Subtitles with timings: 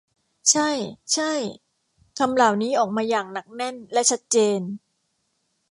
[0.51, 0.69] ใช่
[1.13, 1.31] ใช่
[2.17, 4.61] คำเหล่านี้ออกมาอย่างหนักแน่นและชัดเจน